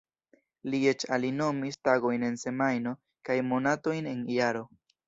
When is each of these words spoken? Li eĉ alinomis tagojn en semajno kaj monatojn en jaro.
Li 0.73 0.79
eĉ 0.91 1.05
alinomis 1.17 1.77
tagojn 1.89 2.27
en 2.31 2.41
semajno 2.47 2.95
kaj 3.31 3.39
monatojn 3.53 4.15
en 4.17 4.31
jaro. 4.41 4.69